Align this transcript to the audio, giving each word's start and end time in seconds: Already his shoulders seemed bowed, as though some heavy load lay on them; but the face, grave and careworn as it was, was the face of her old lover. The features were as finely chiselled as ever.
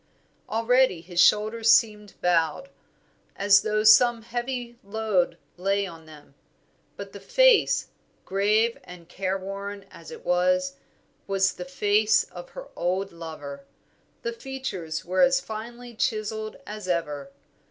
Already 0.49 1.01
his 1.01 1.21
shoulders 1.21 1.69
seemed 1.69 2.19
bowed, 2.21 2.69
as 3.35 3.61
though 3.61 3.83
some 3.83 4.23
heavy 4.23 4.79
load 4.83 5.37
lay 5.57 5.85
on 5.85 6.07
them; 6.07 6.33
but 6.97 7.11
the 7.11 7.19
face, 7.19 7.89
grave 8.25 8.79
and 8.83 9.07
careworn 9.07 9.85
as 9.91 10.09
it 10.09 10.25
was, 10.25 10.77
was 11.27 11.53
the 11.53 11.65
face 11.65 12.23
of 12.31 12.49
her 12.57 12.69
old 12.75 13.11
lover. 13.11 13.63
The 14.23 14.33
features 14.33 15.05
were 15.05 15.21
as 15.21 15.39
finely 15.39 15.93
chiselled 15.93 16.57
as 16.65 16.87
ever. 16.87 17.31